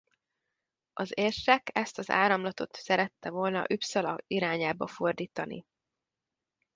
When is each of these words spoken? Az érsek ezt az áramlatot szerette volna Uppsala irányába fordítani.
Az 0.93 1.11
érsek 1.15 1.69
ezt 1.73 1.97
az 1.97 2.09
áramlatot 2.09 2.75
szerette 2.75 3.29
volna 3.29 3.65
Uppsala 3.73 4.17
irányába 4.27 4.87
fordítani. 4.87 5.65